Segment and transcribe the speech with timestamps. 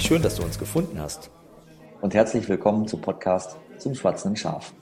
[0.00, 1.30] Schön, dass du uns gefunden hast.
[2.00, 4.72] Und herzlich willkommen zum Podcast zum schwarzenden Schaf.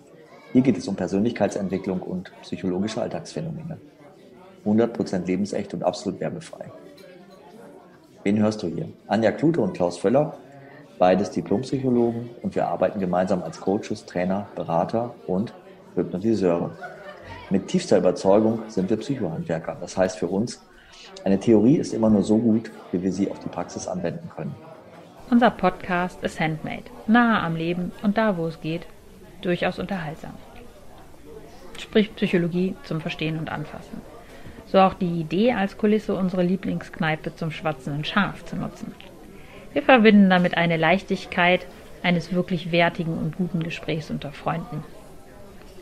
[0.53, 3.79] Hier geht es um Persönlichkeitsentwicklung und psychologische Alltagsphänomene.
[4.65, 6.73] 100% lebensecht und absolut werbefrei.
[8.23, 8.89] Wen hörst du hier?
[9.09, 10.39] Anja Klute und Klaus Völler,
[10.99, 15.53] beides Diplompsychologen und wir arbeiten gemeinsam als Coaches, Trainer, Berater und
[15.95, 16.71] Hypnotiseure.
[17.51, 19.77] Mit tiefster Überzeugung sind wir Psychohandwerker.
[19.79, 20.63] Das heißt für uns,
[21.25, 24.55] eine Theorie ist immer nur so gut, wie wir sie auf die Praxis anwenden können.
[25.31, 28.87] Unser Podcast ist Handmade, nahe am Leben und da, wo es geht,
[29.43, 30.33] durchaus unterhaltsam.
[31.79, 34.01] Sprich Psychologie zum Verstehen und Anfassen.
[34.65, 38.95] So auch die Idee, als Kulisse unsere Lieblingskneipe zum schwatzenden Schaf zu nutzen.
[39.75, 41.67] Wir verbinden damit eine Leichtigkeit
[42.03, 44.83] eines wirklich wertigen und guten Gesprächs unter Freunden.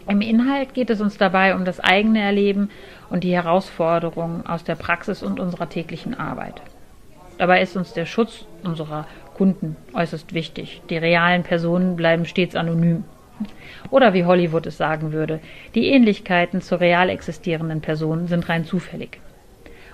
[0.09, 2.71] Im Inhalt geht es uns dabei um das eigene Erleben
[3.11, 6.61] und die Herausforderungen aus der Praxis und unserer täglichen Arbeit.
[7.39, 10.81] Dabei ist uns der Schutz unserer Kunden äußerst wichtig.
[10.89, 13.05] Die realen Personen bleiben stets anonym.
[13.91, 15.41] Oder wie Hollywood es sagen würde,
[15.75, 19.21] die Ähnlichkeiten zu real existierenden Personen sind rein zufällig.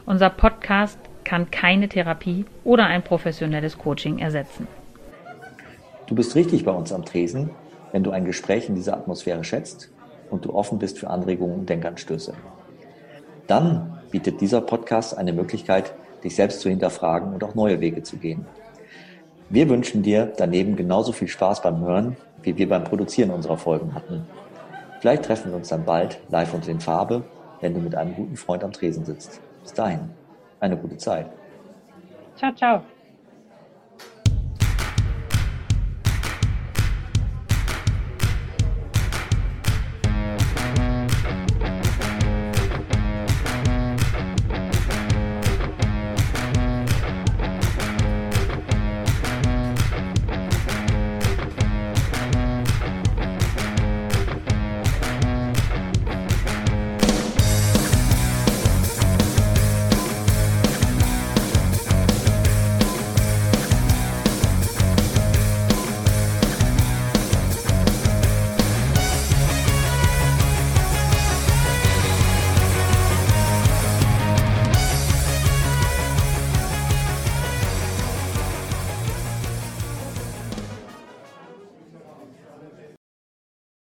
[0.07, 4.69] Unser Podcast kann keine Therapie oder ein professionelles Coaching ersetzen.
[6.07, 7.51] Du bist richtig bei uns am Tresen,
[7.91, 9.91] wenn du ein Gespräch in dieser Atmosphäre schätzt
[10.31, 12.35] und du offen bist für Anregungen und Denkanstöße.
[13.48, 18.19] Dann bietet dieser Podcast eine Möglichkeit, dich selbst zu hinterfragen und auch neue Wege zu
[18.19, 18.47] gehen.
[19.53, 23.95] Wir wünschen dir daneben genauso viel Spaß beim Hören, wie wir beim Produzieren unserer Folgen
[23.95, 24.27] hatten.
[25.00, 27.22] Vielleicht treffen wir uns dann bald live und in Farbe,
[27.61, 29.42] wenn du mit einem guten Freund am Tresen sitzt.
[29.62, 30.08] Bis dahin,
[30.58, 31.27] eine gute Zeit.
[32.34, 32.83] Ciao, ciao.